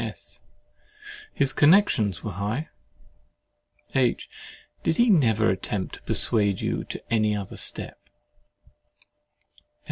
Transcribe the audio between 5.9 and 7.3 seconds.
to persuade you to